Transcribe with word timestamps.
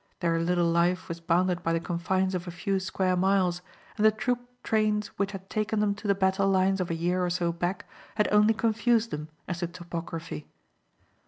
Their 0.19 0.39
little 0.39 0.65
life 0.65 1.07
was 1.07 1.19
bounded 1.19 1.61
by 1.61 1.73
the 1.73 1.79
confines 1.79 2.33
of 2.33 2.47
a 2.47 2.49
few 2.49 2.79
square 2.79 3.15
miles; 3.15 3.61
and 3.95 4.03
the 4.03 4.09
troop 4.11 4.39
trains 4.63 5.09
which 5.19 5.31
had 5.31 5.47
taken 5.47 5.79
them 5.79 5.93
to 5.93 6.07
the 6.07 6.15
battle 6.15 6.49
lines 6.49 6.81
of 6.81 6.89
a 6.89 6.95
year 6.95 7.23
or 7.23 7.29
so 7.29 7.51
back 7.51 7.85
had 8.15 8.27
only 8.31 8.55
confused 8.55 9.11
them 9.11 9.29
as 9.47 9.59
to 9.59 9.67
topography. 9.67 10.47